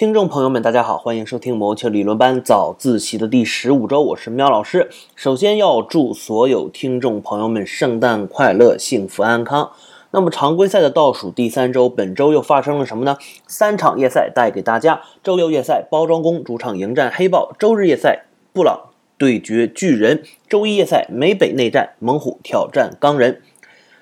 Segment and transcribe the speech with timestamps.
[0.00, 4.88] 听众朋友们，大家好，欢迎收听魔球理论班早自习的第十五周，我是喵老师。
[5.14, 9.72] 首先要祝所有听众朋友们圣诞快乐，幸福安康。
[10.12, 13.18] 那么常规赛的倒数第三周，本周又发生了什么呢？
[13.46, 18.24] 三场夜赛带给大家：周六夜赛，包装工主场迎战黑豹；周日夜赛，
[18.54, 18.80] 布朗
[19.18, 23.42] 对决巨人；周一夜赛，美北内战，猛虎挑战钢人。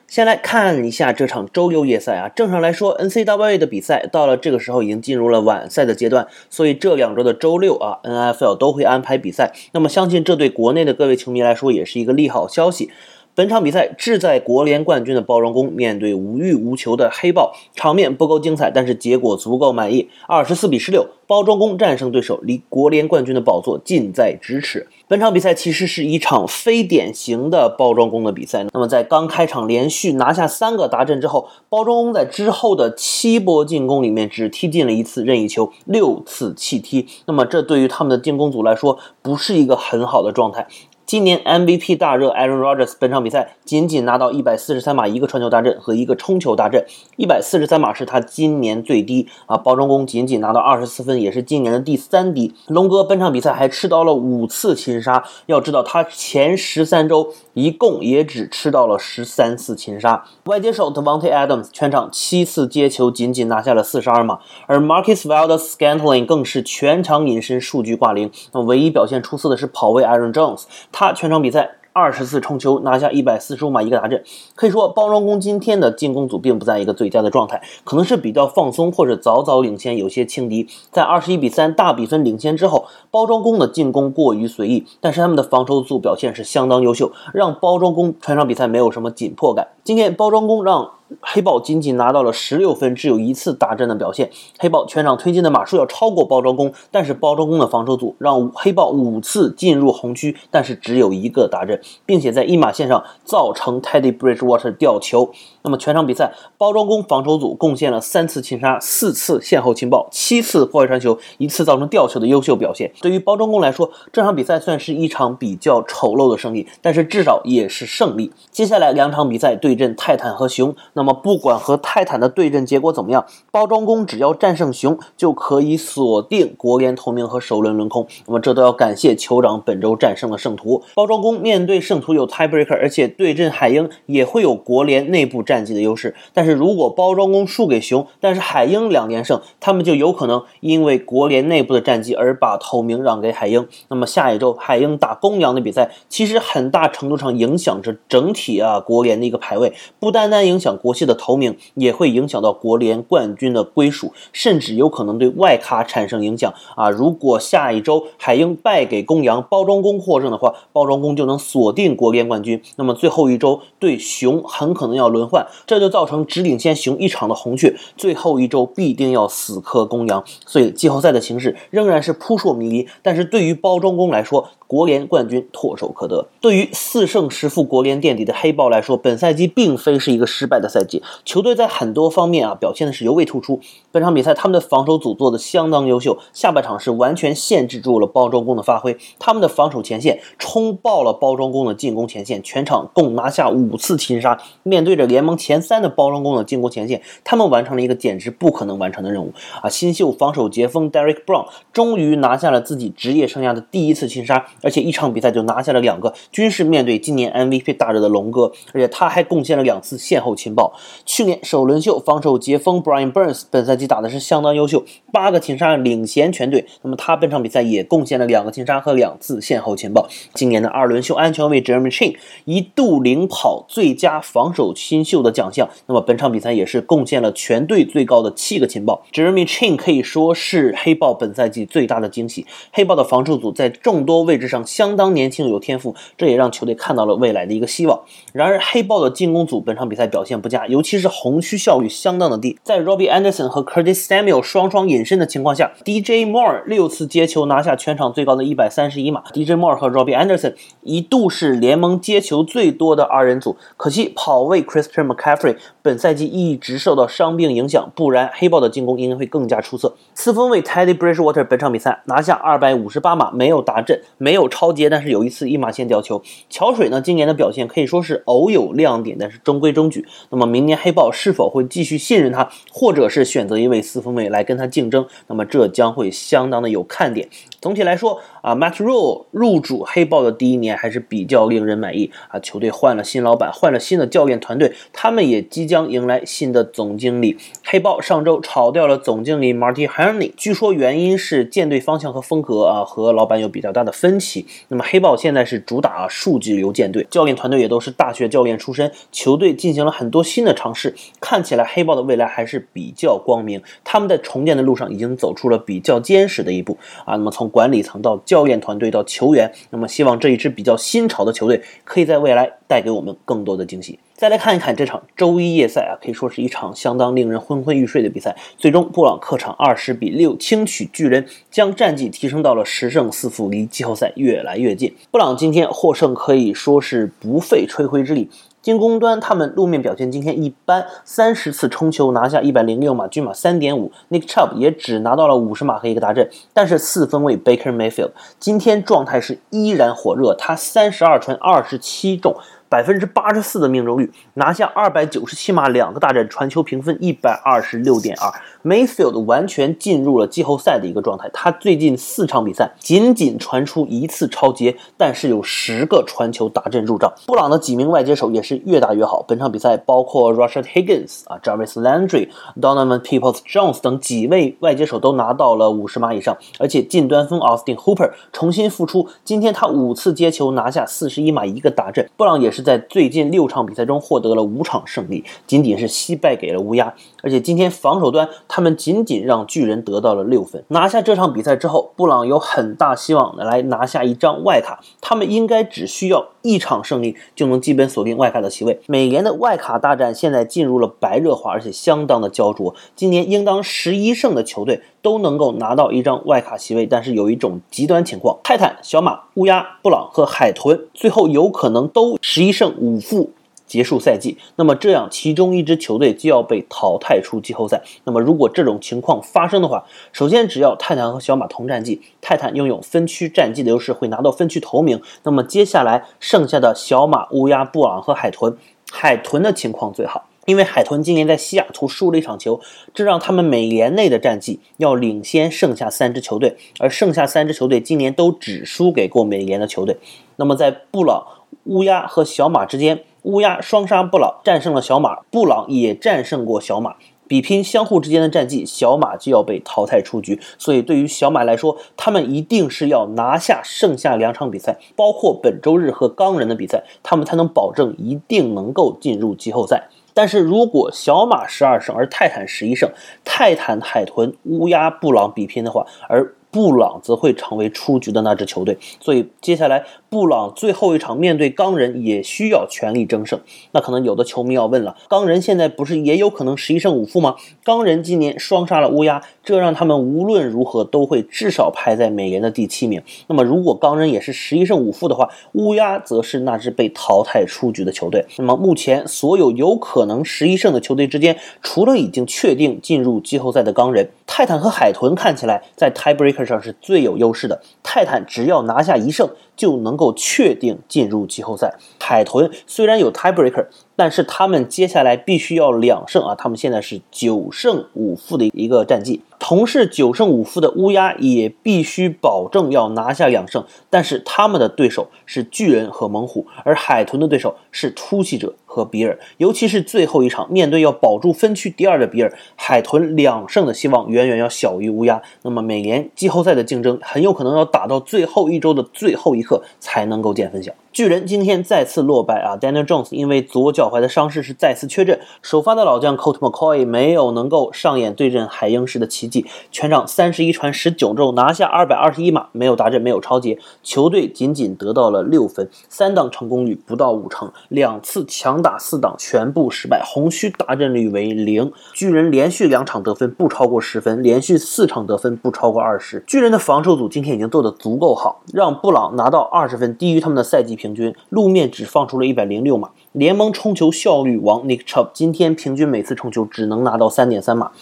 [0.09, 2.31] 先来看一下这场周六夜赛啊。
[2.35, 9.53] 正常来说，N C W A 的比赛到了这个时候已经进入了晚赛的阶段，所以这两周的周六啊，NFL 都会安排比赛。
[9.73, 12.91] 那么，相信这对国内的各位球迷来说也是一个利好消息。
[13.39, 20.09] 本场比赛志在国联冠军的包装工面对无欲无求的黑豹，场面不够精彩，但是结果足够满意。
[20.27, 24.89] 二十四比十六，包装工战胜对手，离国联冠军的宝座近在咫尺。
[25.07, 28.67] 本场比赛其实是一场非典型的包装工的比赛。
[28.73, 37.07] 那么在刚开场连续拿下三个达阵之后，包装工在之后的七波进攻里面只踢进了一次任意球，六次弃踢。
[37.27, 40.67] 那么这对于他们的进攻组来说不是一个很好的状态。
[41.09, 46.85] 今年 MVP 大热 Aaron Rodgers 本场比赛仅仅拿到一百四十三码一个传球大阵和一个冲球大阵，
[47.17, 49.57] 一百四十三码是他今年最低啊。
[49.57, 52.55] 包装工仅仅拿到二十四分，也是今年的第三低。
[52.67, 60.27] 龙哥本场比赛还吃到了五次擒杀，要知道他前十三周一共也只吃到了十三次擒杀。
[60.45, 68.31] 外接手 Devontae Adams 全场七次接球，仅仅拿下了四十二码，而 Marcus Valdes-Scantling 更是全场隐身数据挂零。
[68.53, 70.65] 那唯一表现出色的是跑位 Aaron Jones。
[71.01, 74.21] 他全场比赛二十次冲球，拿下一百四十五码一个达阵。
[74.57, 80.67] 可以说，包装工今天的进攻组并不在一个最佳的状态，可能是比较放松或者早早领先，有些轻敌。
[80.91, 89.69] 在二十一比三大比分领先之后，包装工的进攻过于随意，但是他们的防守组表现是相当优秀，让包装工全场比赛没有什么紧迫感。
[89.85, 90.91] 今天包装工让。
[91.21, 94.31] 黑豹仅仅拿到了十六分，只有一次打阵的表现。
[94.59, 105.31] 黑豹全场推进的码数要超过包装工，但是包装工的防守组让黑豹五次进入红区，但是只有一个打阵，并且在一码线上造成 Teddy Bridgewater 掉球。
[105.63, 112.93] 那么全场比赛，包装工防守组贡献了三次擒杀、四次线后情报、七次破坏传球、一次造成吊球的优秀表现。
[113.01, 118.33] 对于包装工来说，这场比赛算是一场比较丑陋的胜利，但是至少也是胜利。
[118.51, 120.75] 接下来两场比赛对阵泰坦和熊。
[120.99, 128.05] 那么不管和泰坦的对阵结果怎么样，包装工只要战胜熊，就可以锁定国联头名和首轮轮空。
[128.27, 130.83] 那么这都要感谢酋长本周战胜了圣徒。
[130.97, 136.17] 包装工面对圣徒有 tiebreaker，而且对阵海鹰也会有国联内部战绩的优势。
[136.35, 143.69] 但是如果包装工输给熊，但是海鹰两连胜，他们就有可能因为国联内部的战绩而把头名让给海鹰。
[143.87, 150.88] 那么下一周海鹰打公羊的比赛，其实很大程度上影响着整体啊国联的一个排位，不单单影响国。
[150.89, 156.89] 国系的头名也会影响到国联冠军的归属，甚至有可能对外卡产生影响啊！
[156.89, 162.63] 如果下一周海鹰败给公羊，包装工获胜的话，包装工就能锁定国联冠军。
[162.77, 170.25] 那么最后一周对熊很可能要轮换，这就造成只领先熊一场的红雀，最后一周必定要死磕公羊。
[170.47, 172.89] 所以季后赛的形势仍然是扑朔迷离。
[173.03, 176.29] 但是对于包装工来说，国联冠军唾手可得。
[176.41, 181.03] 对于四胜十负国联垫底的黑豹来说，本赛季并非是一个失败的赛季。
[181.25, 183.59] 球队在很多方面啊表现的是尤为突出。
[183.91, 188.97] 本场比赛他们的防守组做的相当优秀，下半场是完全限制住了包装工的发挥。
[189.19, 194.39] 他们的防守前线冲爆了包装工的进攻前线，全场共拿下五次擒杀。
[194.63, 199.71] 面对着联盟前三的包装工的进攻前线，他们完成了一个简直不可能完成的任务啊！
[199.71, 204.47] 新秀防守截锋 Derek Brown 终于拿下了自己职业生涯的第一次擒杀。
[204.63, 210.75] 而且一场比赛就拿下了两个，均是面对今年 MVP 大热的龙哥，而且他还贡献了两次线后情报。
[211.07, 214.83] 去年首轮秀防守截锋 Brian Burns 本赛季打的是相当优秀，
[215.13, 216.67] 八个擒杀领衔全队。
[216.83, 220.09] 那么他本场比赛也贡献了两个擒杀和两次线后情报。
[220.35, 229.05] 今年的二轮秀安全卫 Jeremy Chin 一度领跑最佳防守新秀的奖项，那么本场比赛也是贡献了全队最高的七个情报。
[229.13, 232.45] Jeremy Chin 可以说是黑豹本赛季最大的惊喜。
[232.73, 234.48] 黑豹的防守组在众多位置。
[234.49, 238.01] 上相当年轻有天赋，这也让球队看到了未来的一个希望。
[238.33, 242.59] 然而黑豹的进攻组本场比赛表现不佳，尤其是红区效率相当的低。
[242.63, 249.23] 在 Robbie Anderson 和 Curtis Samuel 双双隐身的情况下，DJ Moore 六次接球拿下全场最高的一百三十一码。
[249.33, 259.95] DJ Moore 和 Robbie Anderson 一度是联盟接球最多的二人组，可惜跑位 Christian McCaffrey 本赛季一直受到伤病影响，不然黑豹的进攻应该会更加出色。
[260.15, 264.49] 四分卫 Teddy Bridgewater 本场比赛拿下二百五十八码，没有达阵，没有。
[264.49, 266.21] 超接，但是有一次一码线掉球。
[266.51, 270.05] 桥水呢，今年的表现可以说是偶有亮点，但是中规中矩。
[270.31, 275.07] 那么明年黑豹是否会继续信任他，或者是选择一位四分卫来跟他竞争？
[275.29, 277.29] 那么这将会相当的有看点。
[277.61, 282.39] 总体来说啊，Matt Rule 入主黑豹的第一年还是比较令人满意啊。
[282.39, 287.37] 球队换了新老板，换了新的教练团队，他们也即将迎来新的总经理。
[287.65, 294.47] 黑豹上周炒掉了总经理 Marty Herney，据说原因是舰队方向和风格啊和老板有比较大的分歧。
[294.69, 303.61] 那么黑豹现在是主打数据流舰队，教练团队也都是大学教练出身，球队进行了很多新的尝试，看起来黑豹的未来还是比较光明。
[303.83, 307.17] 他们在重建的路上已经走出了比较坚实的一步啊。
[307.17, 313.99] 那么从管理层到教练团队到球员，那么希望这一支比较新潮的球队可以在未来带给我们更多的惊喜。
[314.15, 318.35] 再来看一看这场周一夜赛啊，可以说是一场相当令人昏昏欲睡的比赛。
[318.57, 324.93] 最终，布朗客场二十比六轻取巨人，将战绩提升到了十胜四负，离季后赛越来越近。
[325.13, 328.29] 布朗今天获胜可以说是不费吹灰之力。
[328.61, 333.91] 进攻端，他们路面表现今天一般，三十次冲球拿下一百零六码，均码三点五。
[334.11, 342.37] Nick Chubb 也只拿到了五十码和一个达阵，但是四分卫 Baker Mayfield 今天状态是依然火热，他三十二传二十七中。
[342.71, 348.31] 百分之八十四的命中率，拿下二百九十七码，两个大阵，传球评分一百二十六点二。
[348.63, 357.13] Mayfield 完全进入了季后赛的一个状态，他最近四场比赛仅仅传出一次超节，但是有十个传球打阵入账。
[357.27, 359.25] 布朗的几名外接手也是越打越好。
[359.27, 362.29] 本场比赛包括 Rashad Higgins 啊，Jarvis Landry、
[362.61, 372.09] Donovan Peoples-Jones 等几位外接手都拿到了五十码以上，而且近端锋 Austin Hooper 重新复出，今天他五次接球拿下四十一码一个打阵。
[372.17, 372.69] 布朗也是。
[372.69, 376.93] 在最近六场比赛中获得了五场胜利，仅仅是惜败给了乌鸦。
[377.23, 380.65] 而且今天防守端，他他们仅仅让巨人得到了六分。
[380.67, 384.81] 拿下这场比赛之后，布朗有很大希望的来拿下一张外卡。
[385.01, 388.81] 他们应该只需要一场胜利就能基本锁定外卡的席位。
[388.89, 392.75] 每年的外卡大战现在进入了白热化，而且相当的焦灼。
[392.97, 402.43] 今年应当十一胜的球队都能够拿到一张外卡席位，但是有一种极端情况：泰坦、小马、乌鸦、布朗和海豚最后有可能都十。
[402.43, 403.31] 一胜五负
[403.69, 407.83] 结束赛季，那么这样其中一支球队就要被淘汰出季后赛。
[408.05, 415.01] 那么如果这种情况发生的话，首先只要泰坦和小马同战绩，泰坦拥有分区战绩的优势，会拿到分区头名。
[415.23, 418.57] 那么接下来剩下的小马、乌鸦、布朗和海豚，
[418.91, 422.59] 海豚的情况最好，因为海豚今年在西雅图输了一场球，
[422.95, 429.99] 这让他们美联内的战绩要领先剩下三支球队，而剩下三支球队今年都只输给过美联的球队。
[430.37, 431.27] 那么在布朗。
[431.65, 436.97] 乌鸦和小马之间，乌鸦双杀布朗，战胜了小马，布朗也战胜过小马，
[437.27, 440.41] 比拼相互之间的战绩，小马就要被淘汰出局。
[440.57, 449.91] 所以对于小马来说，他们一定是要拿下剩下两场比赛，包括本周日和钢人的比赛，他们才能保证一定能够进入季后赛。
[450.15, 452.91] 但是如果小马十二胜，而泰坦十一胜，
[453.27, 463.39] 泰坦、海豚、乌鸦、布朗比拼的话，而布朗则会成为出局的那支球队，所以接下来布朗最后一场面对钢人也需要全力争胜。
[463.71, 467.37] 那可能有的球迷要问了：钢人现在不是也有可能十一胜五负吗？
[467.63, 473.01] 钢人今年双杀了乌鸦，这让他们无论如何都会至少排在美联的第七名。
[473.29, 478.27] 那么如果钢人也是十一胜五负的话，乌鸦则是那支被淘汰出局的球队。
[478.39, 486.48] 那么目前所有有可能十一胜的球队之间，除了已经确定进入季后赛的钢人，泰坦和海豚看起来在 tiebreaker。
[486.49, 487.63] 上是最有优势的。
[487.83, 491.75] 泰坦只要拿下一胜，就能够确定进入季后赛。
[492.01, 493.67] 海豚虽然有 tiebreaker。
[493.99, 496.33] 但是他们接下来必须要两胜啊！
[496.37, 503.65] 他们现在是九胜五负的一个战绩，同是九胜五负的乌鸦也必须保证要拿下两胜。
[503.91, 509.19] 但是他们的对手是巨人和猛虎，而海豚的对手是突袭者和比尔。
[509.39, 515.21] 尤其是最后一场，面对要保住分区第二的比尔，海豚两胜的希望远远要小于乌鸦。
[515.43, 520.73] 那么每年季后赛的竞争很有可能要打到最后一周的最后一刻才能够见分晓。
[520.93, 541.71] 巨人今天再次落败啊！Daniel Jones 因为左脚踝的伤势是再次缺阵，首发的老将 Colt McCoy 没有能够上演对阵海鹰时的奇迹，全场三十一传十九中拿下二百二十一码，没有达阵，没有超节，球队仅仅得到了六分，三档成功率不到五成，两次强打四档全部失败，红区达阵率为零。
[541.93, 546.25] 巨人连续两场得分不超过十分，连续四场得分不超过二十。
[546.27, 550.79] 巨人的防守组今天已经做得足够好，让布朗拿到二十分，低于他们的赛季。
[550.79, 552.91] 平均路面只放出了一百零六码。
[553.19, 557.73] 联盟冲球效率王 Nick Chubb 今天平均每次冲球只能拿到三点三码。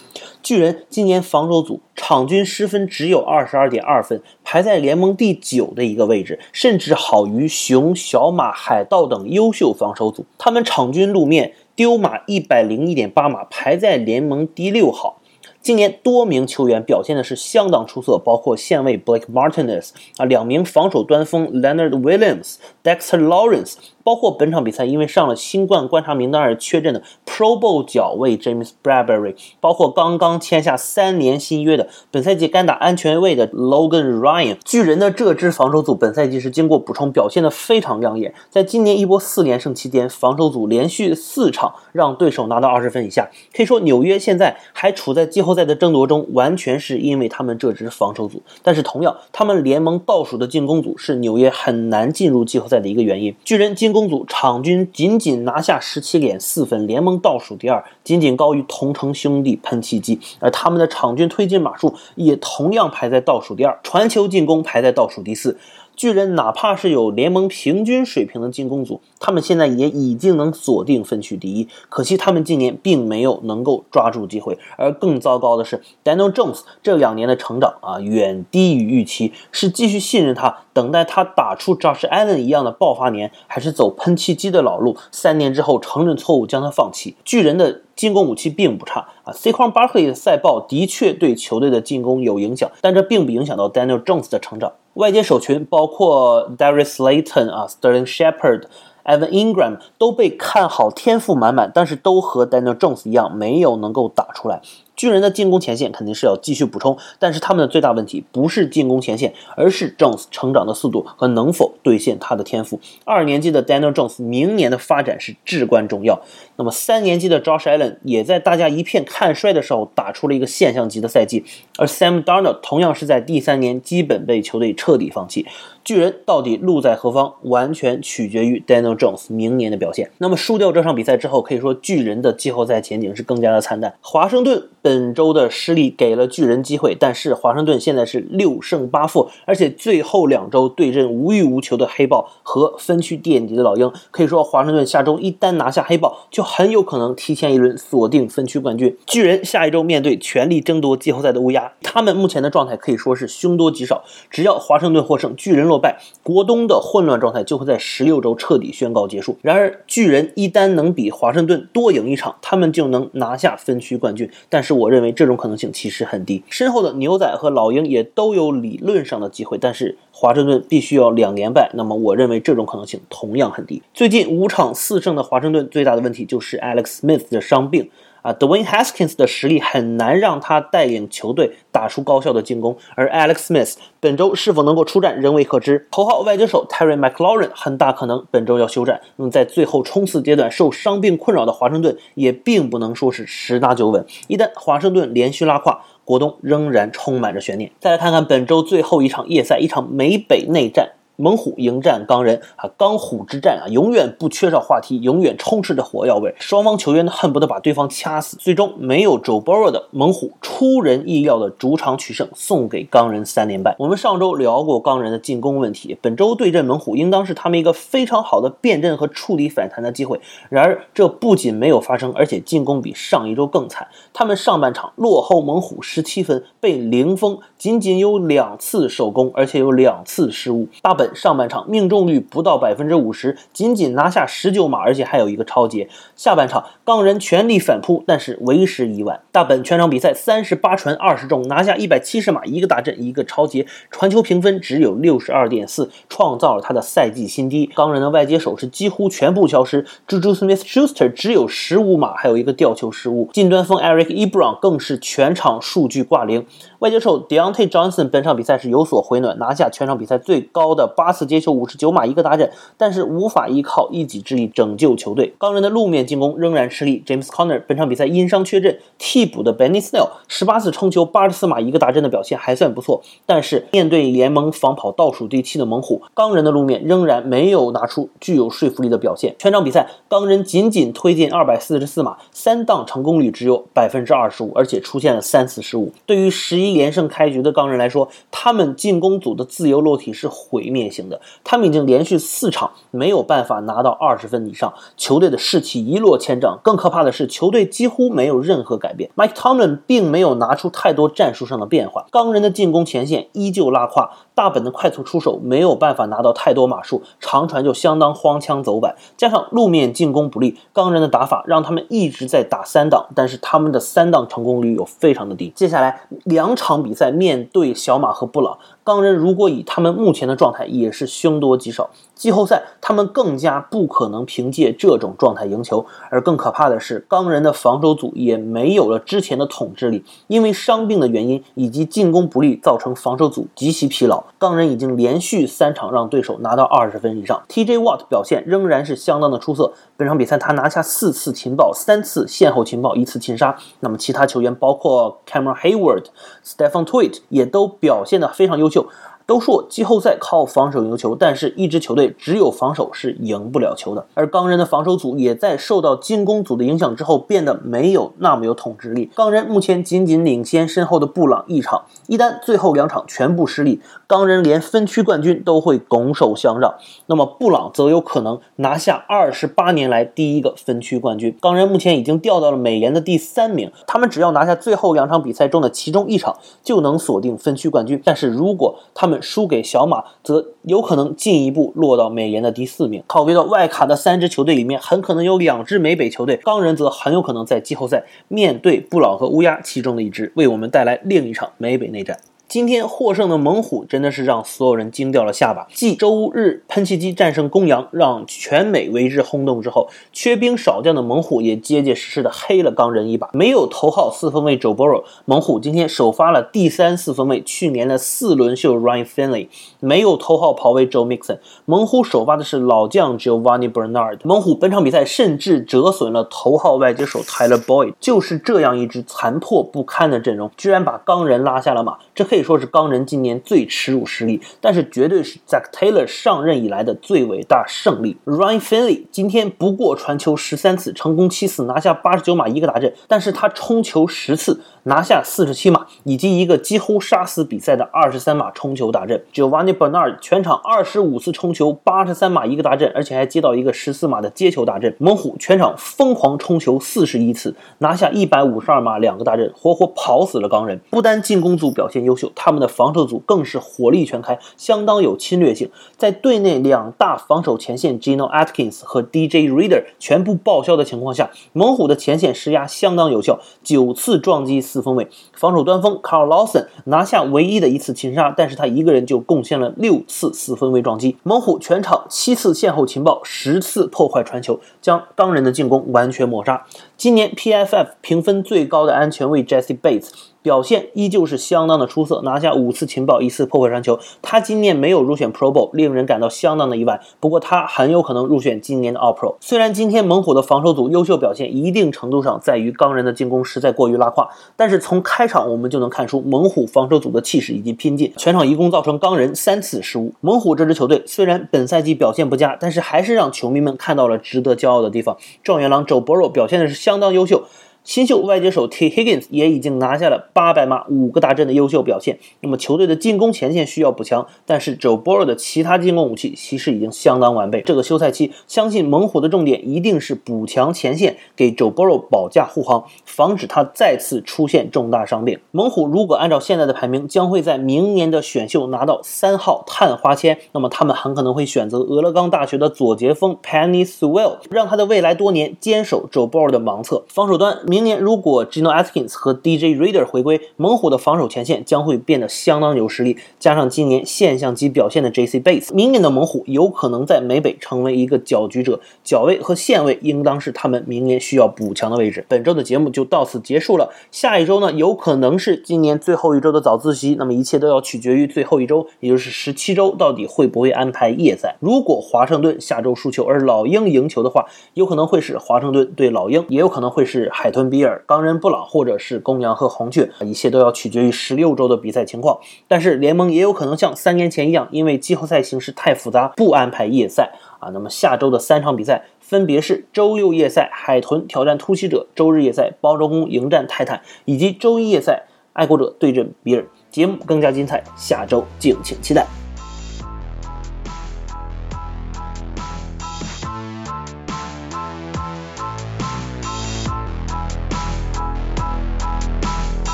[0.42, 10.24] 巨人今年防守组场均失分只有二十二点二分，排在联盟第九的一个位置，甚至好于熊、小马、海盗等优秀防守组。
[10.38, 15.20] 他们场均路面丢码一百零一点八码，排在联盟第六好。
[15.60, 23.74] 今年多名球员表现的是相当出色，包括线位 Blake Martinez 啊，两名防守端锋 Leonard Williams、Dexter Lawrence。
[24.06, 34.58] 包括本场比赛因为上了新冠观察名单而缺阵的 Pro Bowl 脚卫 James Bradbury，包括刚刚签下三年新约的本赛季干打安全卫的 Logan Ryan。
[34.64, 38.32] 巨人的这支防守组本赛季是经过补充，表现的非常亮眼。
[38.48, 48.40] 在今年一波四连胜期间，防守组连续四场让对手拿到二十分以下，可以说纽约现在还处在季后赛的争夺中，完全是因为他们这支防守组。
[48.62, 53.34] 但是同样，他们联盟倒数的进攻组是纽约很难进入季后赛的一个原因。
[53.44, 60.20] 巨人进攻组场均仅仅拿下十七点四分，联盟倒数第二，仅仅高于同城兄弟喷气机。
[60.38, 65.56] 而他们的场均推进码数也同样排在倒数第二，传球进攻排在倒数第四。
[65.96, 71.66] 巨人哪怕是有联盟平均水平的进攻组，他们现在也已经能锁定分区第一。
[71.88, 74.58] 可惜他们今年并没有能够抓住机会。
[74.76, 79.32] 而更糟糕的是，Daniel Jones 这两年的成长啊，远低于预期。
[79.50, 84.96] 是继续信任他，等待他打出 Josh Allen 一样的爆发年，还是走喷气机的老路？
[85.10, 87.16] 三年之后承认错误，将他放弃？
[87.24, 87.80] 巨人的。
[87.96, 94.74] 进攻武器并不差啊，Saquon Barkley 的赛报的确对球队的进攻有影响，但这并不影响到 Daniel Jones 的成长。
[94.96, 98.64] 外接手群包括 Darius Slayton 啊，Sterling Shepard。
[99.04, 104.60] Evan Ingram 都被看好天赋满满，但是都和 Daniel Jones 一样，没有能够打出来。
[104.96, 112.80] 巨人的进攻前线肯定是要继续补充，但是他们的最大问题不是进攻前线，而是 Jones 成长的速度和能否兑现他的天赋。
[113.04, 116.22] 二年级的 Daniel Jones 明年的发展是至关重要。
[116.56, 121.44] 那么三年级的 Josh Allen 也在大家一片看衰的时候打出了一个现象级的赛季，
[121.76, 125.46] 而 Sam Darnold 同样是在第三年基本被球队彻底放弃。
[125.84, 130.10] 巨人到底路在何方，完全取决于 Daniel Jones 明年的表现。
[130.18, 133.94] 那么输掉这场比赛之后，可以说巨人的季后赛前景是更加的惨淡。
[134.00, 148.96] 华盛顿本周的失利给了巨人机会，但是华盛顿现在是六胜八负，而且最后两周对阵无欲无求的黑豹和分区垫底的老鹰，可以说华盛顿下周一旦拿下黑豹，就很有可能提前一轮锁定分区冠军。
[149.06, 154.04] 巨人下一周面对全力争夺季后赛的乌鸦，他们目前的状态可以说是凶多吉少。
[154.30, 155.76] 只要华盛顿获胜，巨人落。
[155.78, 159.36] 败，国东的混乱状态就会在十六周彻底宣告结束。
[159.42, 164.30] 然而，巨人一旦能比华盛顿多赢一场，他们就能拿下分区冠军。
[164.48, 166.42] 但是，我认为这种可能性其实很低。
[166.49, 171.71] 身后的牛仔和老鹰也都有理论上的机会，但是华盛顿必须要两连败。
[171.75, 173.83] 那么，我认为这种可能性同样很低。
[173.92, 177.90] 最近五场四胜的华盛顿最大的问题就是 Alex Smith 的伤病。
[178.26, 185.87] 啊，Dwayne Haskins 的实力很难让他带领球队打出高效的进攻，而 Alex Smith 本周是否能够出战仍未可知。
[185.92, 189.00] 头号外接手 Terry McLaurin 很大可能本周要休战。
[189.14, 194.04] 那么在最后冲刺阶段受伤病困扰的华盛顿也并不能说是十拿九稳。
[194.26, 197.71] 一旦华盛顿连续拉胯，国东仍然充满着悬念。
[197.78, 200.95] 再来看看本周最后一场夜赛，一场美北内战。
[201.16, 206.35] 猛虎迎战钢人啊，钢虎之战啊，永远不缺少话题，永远充斥着火药味。
[206.38, 208.37] 双方球员恨不得把对方掐死。
[208.37, 213.75] 最终没有 Joe Burrow 的猛虎出人意料的主场取胜，送给钢人三连败。
[213.78, 220.20] 我们上周聊过钢人的进攻问题，本周对阵猛虎应当是他们一个非常好的变阵和处理反弹的机会。
[220.50, 223.88] 然而这不仅没有发生，而且进攻比上一周更惨。
[224.12, 230.68] 他们上半场落后猛虎十七分，被零封，仅仅有两次首攻，而且有两次失误。
[230.82, 231.05] 大本。
[231.14, 235.88] 上半场命中率不到百分之五十，仅仅拿下十九码，而且还有一个超节。
[236.14, 239.20] 下半场钢人全力反扑，但是为时已晚。
[239.30, 247.66] 大本全场比赛三十八传二十中，拿下一百七十码，一个大阵，一个超节，传球评分只有六十二点四，创造了他的赛季新低。
[247.75, 253.28] 钢人的外接手是几乎全部消失，Juju Smith-Schuster 只有十五码，还有一个吊球失误。
[253.32, 256.46] 近端锋 Eric Ebron 更是全场数据挂零。
[256.78, 265.34] 外接手 Deontay Johnson 本场比赛是有所回暖，拿下全场比赛最高的八次接球，五十九码一个达阵，但是无法依靠一己之力拯救球队。
[265.38, 279.34] 钢人的路面进攻仍然吃力，James Conner 本场比赛因伤缺阵，替补的 Benny Snell 十八次冲球，八十四码一个达阵的表现还算不错，但是面对联盟防跑倒数第七的猛虎，钢人的路面仍然没有拿出具有说服力的表现。
[279.38, 285.90] 全场比赛，钢人仅仅推进二百四十四码，三档成功率只有百分之二十五，而且出现了三次失误。
[286.04, 286.66] 对于十一。
[286.66, 291.20] 一连胜开局的钢人来说，他们进攻组的自由落体是毁灭类型的。
[291.42, 296.58] 他们已经连续四场没有办法拿到二十分以上，球队的士气一落千丈。
[296.62, 299.10] 更可怕的是，球队几乎没有任何改变。
[299.16, 304.10] Mike Tomlin 并没有拿出太多战术上的变化，钢人的进攻前线依旧拉胯。
[304.34, 315.50] 大本的快速出手没有办法拿到太多码数，长传就相当荒腔走板，加上路面进攻不利，钢人的打法让他们一直在打三档，但是他们的三档成功率又非常的低。
[315.56, 318.58] 接下来两场比赛面对小马和布朗。
[318.86, 321.90] 钢人如果以他们目前的状态，也是凶多吉少。
[322.16, 325.87] 季后赛他们更加不可能凭借这种状态赢球。
[326.11, 334.25] 而更可怕的是，钢人的防守组也没有了之前的统治力，因为伤病的原因以及进攻不利，造成防守组极其疲劳。
[334.38, 337.42] 钢人已经连续三场让对手拿到二十分以上。
[337.49, 339.75] TJ Watt 表现仍然是相当的出色。
[339.99, 343.56] 本场比赛他拿下四次情报，三次线后情报，一次擒杀。
[343.80, 346.04] 那么其他球员包括 Cameron Hayward、
[346.44, 348.87] Stephen Tweet 也都表现得非常优秀。
[349.26, 354.06] 都说季后赛靠防守赢球，但是一支球队只有防守是赢不了球的。
[354.14, 359.11] 而钢人的防守组也在受到进攻组的影响之后，变得没有那么有统治力。
[359.16, 366.75] 钢人目前仅仅领先身后的布朗一场，一旦最后两场全部失利，钢人连分区冠军都会拱手相让。
[367.06, 371.36] 那么布朗则有可能拿下二十八年来第一个分区冠军。
[371.40, 378.00] 钢人目前已经掉到了美联的第三名，他们只要拿下最后两场比赛中的其中一场，就能锁定分区冠军。
[378.04, 383.02] 但是如果他们输给小马，则有可能进一步落到美联的第四名。
[383.06, 392.16] 考虑到外卡的三支球队里面，很可能有两支美北球队，钢人则很有可能在季后赛面对布朗和乌鸦其中的一支，为我们带来另一场美北内战。
[392.48, 395.66] 今天获胜的猛虎真的是让所有人惊掉了下巴。
[395.74, 403.30] 继周日喷气机战胜公羊，让全美为之轰动之后，缺兵少将的猛虎也结结实实的黑了钢人一把。
[403.32, 409.48] 没有头号四分卫 Joe Burrow，猛虎今天首发了第三四分卫去年的四轮秀 Ryan Finley。
[409.80, 414.20] 没有头号跑位 Joe Mixon，猛虎首发的是老将 Giovanni Bernard。
[414.22, 417.94] 猛虎本场比赛甚至折损了头号外接手 Tyler Boyd。
[417.99, 422.35] 就是这样一支残破不堪的阵容，居然把钢人拉下了马，这可以。
[422.36, 428.18] 可以说是钢人今年最耻辱失利，但是绝对是 Zack Taylor 上任以来的最伟大胜利。
[428.26, 434.60] Ryan Finley 今天不过传球十三次，成功七次，拿下八十九码一个大阵，但是他冲球十次。
[434.88, 439.20] 拿下四十七码，以及一个几乎杀死比赛的二十三码冲球大阵。
[439.34, 444.94] Giovanni Bernard 全场二十五次冲球，八十三码一个大阵，而且还接到一个十四码的接球大阵。
[445.00, 450.80] 猛虎全场疯狂冲球四十一次，拿下一百五十二码两个大阵，活活跑死了钢人。
[450.88, 455.71] 不单进攻组表现优秀，他们的防守组更是火力全开，相当有侵略性。
[455.97, 464.56] 在队内两大防守前线 Gino Atkins 和 DJ Reader 全部报销的情况下，猛虎的前线施压相当有效，九次撞击。
[464.67, 471.19] 四分卫防守端锋 Carl Lawson 拿下唯一的一次擒杀，但是他一个人就贡献了六次四分卫撞击。
[471.23, 476.67] 猛虎全场七次线后情报，十次破坏传球，将钢人的进攻完全抹杀。
[476.97, 480.09] 今年 PFF 评分最高的安全卫 Jesse Bates。
[480.47, 483.99] 表现依旧是相当的出色，拿下五次情报，一次破坏传球。
[484.23, 487.00] 他今年没有入选 Pro Bowl，令人感到相当的意外。
[487.19, 489.35] 不过他很有可能入选今年的 All Pro。
[489.41, 498.13] 虽然今天猛虎的防守组优秀表现，一定程度上在于钢人的进攻实在过于拉胯，但是从开场我们就能看出猛虎防守组的气势以及拼劲。
[498.17, 500.15] 全场一共造成钢人三次失误。
[500.21, 505.17] 猛虎这支球队虽然本赛季表现不佳，但是还是让球迷们看到了值得骄傲的地方。
[505.43, 507.49] 状元郎 Joe Burrow 表现的是相当优秀。
[507.86, 512.18] 新秀外接手 T Higgins 也已经拿下了八百码五个大阵的优秀表现。
[512.40, 517.62] 那么球队的进攻前线需要补强，但是 Joe Burrow 的其他进攻武器其实已经相当完备。
[517.62, 525.38] 这个休赛期，相信猛虎的重点一定是补强前线，给 Joe Burrow 保驾护航，防止他再次出现重大伤病。
[525.52, 537.04] 猛虎如果按照现在的排名，将会在明年的选秀拿到三号探花签，那么他们很可能会选择俄勒冈大学的左截锋 Penny Swell，让他的未来多年坚守 Joe Burrow 的盲测。
[537.06, 537.60] 防守端。
[537.76, 543.19] 明年如果 Gino Atkins 和 DJ Reader 回归，猛虎的防守前线将会变得相当有实力。
[543.39, 548.80] 加上今年现象级表现的 JC Bates，明年的猛虎有可能在美北成为一个搅局者。
[549.04, 552.25] 角位和线位应当是他们明年需要补强的位置。
[552.26, 553.91] 本周的节目就到此结束了。
[554.10, 561.56] 下一周呢，有可能是今年最后一周的早自习，那么一切都要取决于最后一周，也就是十七周到底会不会安排夜赛。
[561.60, 568.04] 如果华盛顿下周输球，而老鹰赢球的话，有可能会是华盛顿对老鹰，也有可能会是海豚比尔。
[568.06, 572.38] 钢人布朗，或者是公羊和红雀，一切都要取决于十六周的比赛情况。
[572.68, 577.70] 但是联盟也有可能像三年前一样，因为季后赛形势太复杂，不安排夜赛啊。
[577.70, 586.64] 那么下周的三场比赛分别是周六夜赛海豚挑战突袭者，周日夜赛包装工迎战泰坦，以及周一夜赛爱国者对阵比尔。
[586.90, 589.46] 节目更加精彩，下周敬请期待。